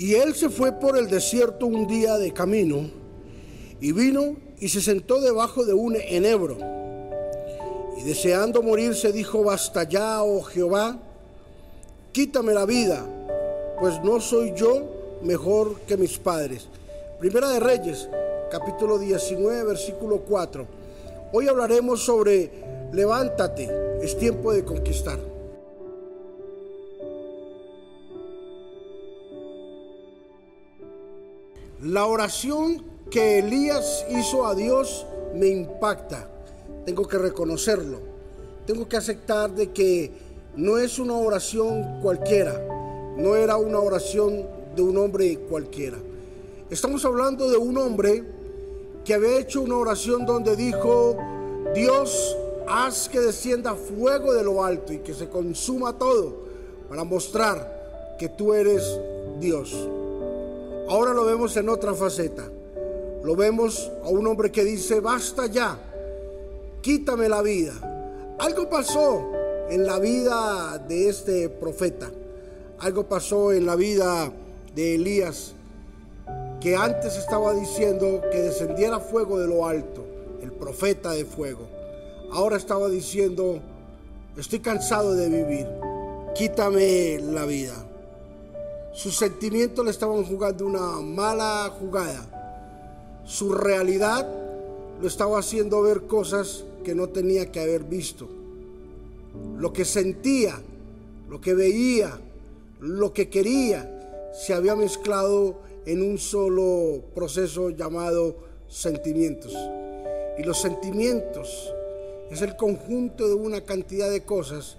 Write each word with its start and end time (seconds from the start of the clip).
Y 0.00 0.14
él 0.14 0.34
se 0.34 0.48
fue 0.48 0.72
por 0.72 0.96
el 0.96 1.10
desierto 1.10 1.66
un 1.66 1.86
día 1.86 2.16
de 2.16 2.32
camino 2.32 2.88
y 3.82 3.92
vino 3.92 4.34
y 4.58 4.70
se 4.70 4.80
sentó 4.80 5.20
debajo 5.20 5.66
de 5.66 5.74
un 5.74 5.94
enebro. 5.94 6.56
Y 7.98 8.04
deseando 8.04 8.62
morirse 8.62 9.12
dijo, 9.12 9.44
basta 9.44 9.86
ya, 9.86 10.22
oh 10.22 10.40
Jehová, 10.40 10.98
quítame 12.12 12.54
la 12.54 12.64
vida, 12.64 13.04
pues 13.78 14.02
no 14.02 14.22
soy 14.22 14.54
yo 14.56 15.18
mejor 15.22 15.78
que 15.80 15.98
mis 15.98 16.16
padres. 16.16 16.66
Primera 17.18 17.50
de 17.50 17.60
Reyes, 17.60 18.08
capítulo 18.50 18.98
19, 18.98 19.64
versículo 19.64 20.20
4. 20.20 20.66
Hoy 21.34 21.46
hablaremos 21.46 22.02
sobre 22.02 22.50
levántate, 22.90 23.68
es 24.00 24.16
tiempo 24.16 24.50
de 24.50 24.64
conquistar. 24.64 25.29
La 31.82 32.04
oración 32.04 32.84
que 33.10 33.38
Elías 33.38 34.04
hizo 34.10 34.44
a 34.44 34.54
Dios 34.54 35.06
me 35.34 35.48
impacta. 35.48 36.28
Tengo 36.84 37.08
que 37.08 37.16
reconocerlo. 37.16 38.00
Tengo 38.66 38.86
que 38.86 38.98
aceptar 38.98 39.50
de 39.54 39.70
que 39.70 40.12
no 40.56 40.76
es 40.76 40.98
una 40.98 41.14
oración 41.14 42.00
cualquiera. 42.02 42.52
No 43.16 43.34
era 43.34 43.56
una 43.56 43.78
oración 43.78 44.46
de 44.76 44.82
un 44.82 44.98
hombre 44.98 45.38
cualquiera. 45.48 45.96
Estamos 46.68 47.02
hablando 47.06 47.48
de 47.48 47.56
un 47.56 47.78
hombre 47.78 48.24
que 49.02 49.14
había 49.14 49.38
hecho 49.38 49.62
una 49.62 49.78
oración 49.78 50.26
donde 50.26 50.56
dijo, 50.56 51.16
Dios, 51.74 52.36
haz 52.68 53.08
que 53.08 53.20
descienda 53.20 53.74
fuego 53.74 54.34
de 54.34 54.44
lo 54.44 54.62
alto 54.62 54.92
y 54.92 54.98
que 54.98 55.14
se 55.14 55.30
consuma 55.30 55.96
todo 55.96 56.34
para 56.90 57.04
mostrar 57.04 58.16
que 58.18 58.28
tú 58.28 58.52
eres 58.52 58.82
Dios. 59.40 59.74
Ahora 60.90 61.14
lo 61.14 61.24
vemos 61.24 61.56
en 61.56 61.68
otra 61.68 61.94
faceta. 61.94 62.50
Lo 63.22 63.36
vemos 63.36 63.92
a 64.02 64.08
un 64.08 64.26
hombre 64.26 64.50
que 64.50 64.64
dice, 64.64 64.98
basta 64.98 65.46
ya, 65.46 65.78
quítame 66.80 67.28
la 67.28 67.42
vida. 67.42 67.74
Algo 68.40 68.68
pasó 68.68 69.30
en 69.68 69.86
la 69.86 70.00
vida 70.00 70.78
de 70.78 71.08
este 71.08 71.48
profeta. 71.48 72.10
Algo 72.80 73.06
pasó 73.06 73.52
en 73.52 73.66
la 73.66 73.76
vida 73.76 74.32
de 74.74 74.96
Elías, 74.96 75.54
que 76.60 76.74
antes 76.74 77.16
estaba 77.16 77.54
diciendo 77.54 78.22
que 78.32 78.42
descendiera 78.42 78.98
fuego 78.98 79.38
de 79.38 79.46
lo 79.46 79.68
alto, 79.68 80.04
el 80.42 80.50
profeta 80.50 81.12
de 81.12 81.24
fuego. 81.24 81.68
Ahora 82.32 82.56
estaba 82.56 82.88
diciendo, 82.88 83.60
estoy 84.36 84.58
cansado 84.58 85.14
de 85.14 85.28
vivir, 85.28 85.68
quítame 86.34 87.20
la 87.20 87.46
vida. 87.46 87.89
Sus 89.00 89.16
sentimientos 89.16 89.82
le 89.82 89.92
estaban 89.92 90.24
jugando 90.24 90.66
una 90.66 91.00
mala 91.00 91.74
jugada. 91.80 93.22
Su 93.24 93.54
realidad 93.54 94.28
lo 95.00 95.08
estaba 95.08 95.38
haciendo 95.38 95.80
ver 95.80 96.02
cosas 96.02 96.64
que 96.84 96.94
no 96.94 97.08
tenía 97.08 97.50
que 97.50 97.60
haber 97.60 97.84
visto. 97.84 98.28
Lo 99.56 99.72
que 99.72 99.86
sentía, 99.86 100.60
lo 101.30 101.40
que 101.40 101.54
veía, 101.54 102.20
lo 102.78 103.14
que 103.14 103.30
quería, 103.30 104.30
se 104.38 104.52
había 104.52 104.76
mezclado 104.76 105.54
en 105.86 106.02
un 106.02 106.18
solo 106.18 107.02
proceso 107.14 107.70
llamado 107.70 108.36
sentimientos. 108.68 109.56
Y 110.36 110.42
los 110.42 110.60
sentimientos 110.60 111.72
es 112.30 112.42
el 112.42 112.54
conjunto 112.54 113.26
de 113.28 113.34
una 113.34 113.62
cantidad 113.62 114.10
de 114.10 114.26
cosas 114.26 114.76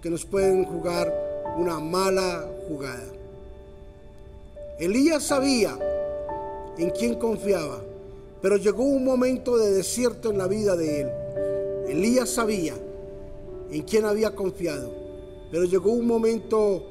que 0.00 0.10
nos 0.10 0.24
pueden 0.24 0.64
jugar 0.64 1.12
una 1.58 1.80
mala 1.80 2.48
jugada. 2.68 3.23
Elías 4.78 5.22
sabía 5.22 5.78
en 6.76 6.90
quién 6.90 7.14
confiaba, 7.14 7.80
pero 8.42 8.56
llegó 8.56 8.82
un 8.82 9.04
momento 9.04 9.56
de 9.56 9.70
desierto 9.70 10.30
en 10.30 10.38
la 10.38 10.48
vida 10.48 10.74
de 10.74 11.02
él. 11.02 11.10
Elías 11.88 12.30
sabía 12.30 12.74
en 13.70 13.82
quién 13.82 14.04
había 14.04 14.34
confiado, 14.34 14.92
pero 15.52 15.64
llegó 15.64 15.92
un 15.92 16.06
momento 16.06 16.82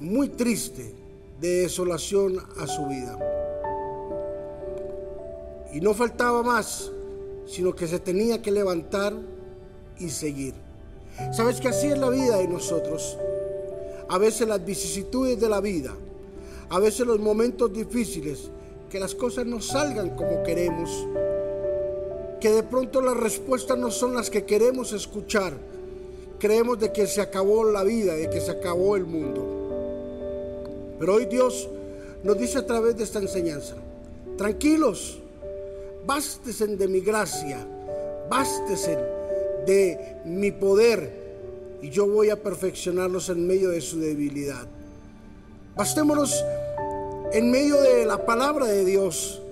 muy 0.00 0.30
triste 0.30 0.94
de 1.40 1.62
desolación 1.62 2.38
a 2.58 2.66
su 2.66 2.86
vida. 2.86 3.18
Y 5.74 5.80
no 5.80 5.92
faltaba 5.92 6.42
más, 6.42 6.90
sino 7.46 7.74
que 7.74 7.86
se 7.86 7.98
tenía 7.98 8.40
que 8.40 8.50
levantar 8.50 9.12
y 9.98 10.08
seguir. 10.08 10.54
¿Sabes 11.32 11.60
que 11.60 11.68
así 11.68 11.88
es 11.88 11.98
la 11.98 12.08
vida 12.08 12.38
de 12.38 12.48
nosotros? 12.48 13.18
A 14.08 14.16
veces 14.16 14.48
las 14.48 14.64
vicisitudes 14.64 15.38
de 15.38 15.48
la 15.50 15.60
vida 15.60 15.94
a 16.68 16.78
veces 16.80 17.06
los 17.06 17.18
momentos 17.20 17.72
difíciles, 17.72 18.50
que 18.90 19.00
las 19.00 19.14
cosas 19.14 19.46
no 19.46 19.60
salgan 19.60 20.16
como 20.16 20.42
queremos, 20.42 21.06
que 22.40 22.50
de 22.50 22.62
pronto 22.62 23.00
las 23.00 23.16
respuestas 23.16 23.78
no 23.78 23.90
son 23.90 24.14
las 24.14 24.30
que 24.30 24.44
queremos 24.44 24.92
escuchar. 24.92 25.54
Creemos 26.38 26.78
de 26.78 26.92
que 26.92 27.06
se 27.06 27.20
acabó 27.20 27.64
la 27.64 27.82
vida, 27.82 28.14
de 28.14 28.28
que 28.28 28.40
se 28.40 28.50
acabó 28.50 28.96
el 28.96 29.06
mundo. 29.06 30.96
Pero 30.98 31.14
hoy 31.14 31.26
Dios 31.26 31.68
nos 32.22 32.38
dice 32.38 32.58
a 32.58 32.66
través 32.66 32.96
de 32.96 33.04
esta 33.04 33.18
enseñanza, 33.18 33.76
tranquilos, 34.36 35.18
bástesen 36.04 36.76
de 36.76 36.88
mi 36.88 37.00
gracia, 37.00 37.66
bástesen 38.28 38.98
de 39.66 40.18
mi 40.24 40.52
poder 40.52 41.26
y 41.82 41.90
yo 41.90 42.06
voy 42.06 42.30
a 42.30 42.42
perfeccionarlos 42.42 43.28
en 43.28 43.46
medio 43.46 43.70
de 43.70 43.80
su 43.80 43.98
debilidad. 43.98 44.66
Bastémonos 45.76 46.42
en 47.34 47.50
medio 47.50 47.78
de 47.82 48.06
la 48.06 48.24
palabra 48.24 48.64
de 48.64 48.82
Dios, 48.82 49.42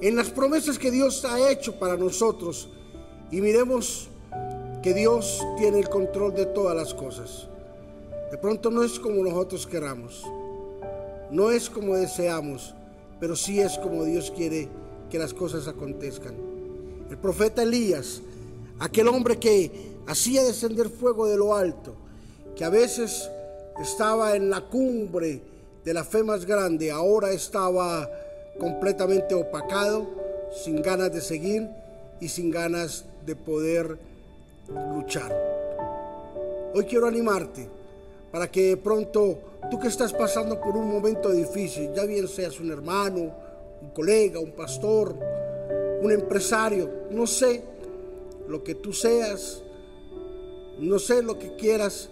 en 0.00 0.16
las 0.16 0.30
promesas 0.30 0.78
que 0.78 0.90
Dios 0.90 1.26
ha 1.26 1.50
hecho 1.50 1.78
para 1.78 1.98
nosotros 1.98 2.70
y 3.30 3.42
miremos 3.42 4.08
que 4.82 4.94
Dios 4.94 5.42
tiene 5.58 5.80
el 5.80 5.90
control 5.90 6.34
de 6.34 6.46
todas 6.46 6.74
las 6.74 6.94
cosas. 6.94 7.48
De 8.30 8.38
pronto 8.38 8.70
no 8.70 8.82
es 8.82 8.98
como 8.98 9.22
nosotros 9.22 9.66
queramos, 9.66 10.24
no 11.30 11.50
es 11.50 11.68
como 11.68 11.96
deseamos, 11.96 12.74
pero 13.20 13.36
sí 13.36 13.60
es 13.60 13.76
como 13.76 14.04
Dios 14.04 14.32
quiere 14.34 14.70
que 15.10 15.18
las 15.18 15.34
cosas 15.34 15.68
acontezcan. 15.68 16.34
El 17.10 17.18
profeta 17.18 17.62
Elías, 17.62 18.22
aquel 18.78 19.06
hombre 19.08 19.38
que 19.38 19.70
hacía 20.06 20.44
descender 20.44 20.88
fuego 20.88 21.26
de 21.26 21.36
lo 21.36 21.54
alto, 21.54 21.94
que 22.56 22.64
a 22.64 22.70
veces 22.70 23.30
estaba 23.82 24.34
en 24.34 24.48
la 24.48 24.62
cumbre, 24.62 25.52
de 25.84 25.92
la 25.92 26.02
fe 26.02 26.22
más 26.22 26.46
grande 26.46 26.90
ahora 26.90 27.32
estaba 27.32 28.10
completamente 28.58 29.34
opacado, 29.34 30.06
sin 30.64 30.80
ganas 30.80 31.12
de 31.12 31.20
seguir 31.20 31.68
y 32.20 32.28
sin 32.28 32.50
ganas 32.50 33.04
de 33.26 33.36
poder 33.36 33.98
luchar. 34.94 35.32
Hoy 36.74 36.84
quiero 36.84 37.06
animarte 37.06 37.68
para 38.32 38.50
que 38.50 38.70
de 38.70 38.76
pronto 38.76 39.38
tú 39.70 39.78
que 39.78 39.88
estás 39.88 40.12
pasando 40.12 40.60
por 40.60 40.76
un 40.76 40.88
momento 40.90 41.30
difícil, 41.30 41.92
ya 41.94 42.04
bien 42.04 42.28
seas 42.28 42.58
un 42.60 42.70
hermano, 42.70 43.34
un 43.82 43.90
colega, 43.90 44.40
un 44.40 44.52
pastor, 44.52 45.14
un 46.00 46.10
empresario, 46.10 46.88
no 47.10 47.26
sé 47.26 47.62
lo 48.48 48.64
que 48.64 48.74
tú 48.74 48.92
seas, 48.92 49.62
no 50.78 50.98
sé 50.98 51.22
lo 51.22 51.38
que 51.38 51.54
quieras, 51.56 52.08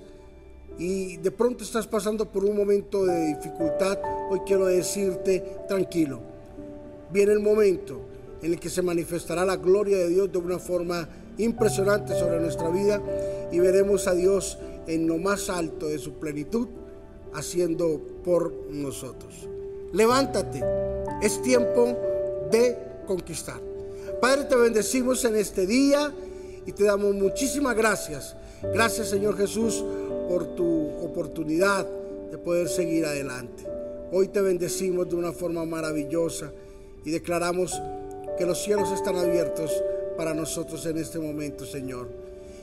y 0.78 1.16
de 1.18 1.30
pronto 1.30 1.64
estás 1.64 1.86
pasando 1.86 2.26
por 2.26 2.44
un 2.44 2.56
momento 2.56 3.04
de 3.04 3.34
dificultad, 3.34 3.98
hoy 4.30 4.40
quiero 4.46 4.66
decirte, 4.66 5.58
tranquilo, 5.68 6.20
viene 7.12 7.32
el 7.32 7.40
momento 7.40 8.00
en 8.42 8.52
el 8.52 8.60
que 8.60 8.70
se 8.70 8.82
manifestará 8.82 9.44
la 9.44 9.56
gloria 9.56 9.98
de 9.98 10.08
Dios 10.08 10.32
de 10.32 10.38
una 10.38 10.58
forma 10.58 11.08
impresionante 11.38 12.14
sobre 12.18 12.40
nuestra 12.40 12.68
vida 12.68 13.00
y 13.52 13.58
veremos 13.60 14.06
a 14.06 14.14
Dios 14.14 14.58
en 14.86 15.06
lo 15.06 15.18
más 15.18 15.48
alto 15.48 15.86
de 15.86 15.98
su 15.98 16.14
plenitud 16.14 16.68
haciendo 17.34 18.00
por 18.24 18.52
nosotros. 18.70 19.48
Levántate, 19.92 20.62
es 21.22 21.40
tiempo 21.42 21.96
de 22.50 22.76
conquistar. 23.06 23.60
Padre, 24.20 24.44
te 24.44 24.56
bendecimos 24.56 25.24
en 25.24 25.36
este 25.36 25.66
día 25.66 26.12
y 26.66 26.72
te 26.72 26.84
damos 26.84 27.14
muchísimas 27.14 27.76
gracias. 27.76 28.36
Gracias 28.72 29.08
Señor 29.08 29.36
Jesús 29.36 29.84
por 30.32 30.46
tu 30.54 30.88
oportunidad 31.04 31.86
de 32.30 32.38
poder 32.38 32.66
seguir 32.66 33.04
adelante. 33.04 33.66
Hoy 34.12 34.28
te 34.28 34.40
bendecimos 34.40 35.06
de 35.10 35.14
una 35.14 35.30
forma 35.30 35.66
maravillosa 35.66 36.50
y 37.04 37.10
declaramos 37.10 37.78
que 38.38 38.46
los 38.46 38.62
cielos 38.62 38.90
están 38.92 39.16
abiertos 39.16 39.70
para 40.16 40.32
nosotros 40.32 40.86
en 40.86 40.96
este 40.96 41.18
momento, 41.18 41.66
Señor. 41.66 42.08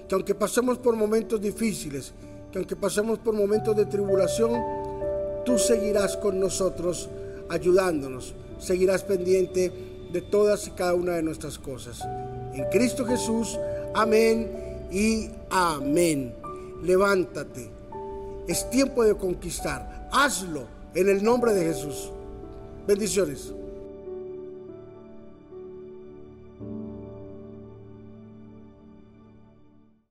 Que 0.07 0.15
aunque 0.15 0.33
pasemos 0.33 0.79
por 0.79 0.95
momentos 0.95 1.39
difíciles, 1.39 2.11
que 2.51 2.57
aunque 2.57 2.75
pasemos 2.75 3.19
por 3.19 3.35
momentos 3.35 3.75
de 3.75 3.85
tribulación, 3.85 4.59
tú 5.45 5.59
seguirás 5.59 6.17
con 6.17 6.39
nosotros 6.39 7.07
ayudándonos, 7.49 8.33
seguirás 8.57 9.03
pendiente 9.03 9.71
de 10.11 10.21
todas 10.23 10.67
y 10.67 10.71
cada 10.71 10.95
una 10.95 11.17
de 11.17 11.21
nuestras 11.21 11.59
cosas. 11.59 12.01
En 12.51 12.65
Cristo 12.71 13.05
Jesús, 13.05 13.59
amén 13.93 14.87
y 14.91 15.29
amén 15.51 16.48
levántate. 16.81 17.71
Es 18.47 18.69
tiempo 18.69 19.03
de 19.03 19.15
conquistar. 19.15 20.09
Hazlo 20.11 20.67
En 20.95 21.07
el 21.07 21.23
nombre 21.23 21.53
de 21.53 21.65
Jesús. 21.65 22.11
Bendiciones. 22.87 23.53